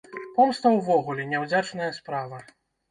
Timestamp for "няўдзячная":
1.35-1.93